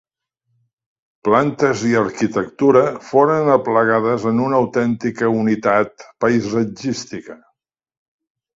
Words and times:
Plantes 1.27 1.83
i 1.89 1.91
arquitectura 1.99 2.81
foren 3.11 3.53
aplegades 3.57 4.27
en 4.33 4.41
una 4.47 4.63
autèntica 4.65 5.31
unitat 5.43 6.09
paisatgística. 6.25 7.41